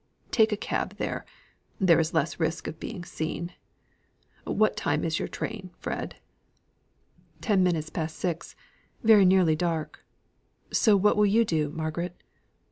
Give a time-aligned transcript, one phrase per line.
[0.31, 1.27] Take a cab there.
[1.79, 3.53] There is less risk of his being seen.
[4.45, 6.15] What time is your train, Fred?"
[7.39, 8.55] "Ten minutes past six;
[9.03, 10.03] very nearly dark.
[10.73, 12.15] So what will you do, Margaret?"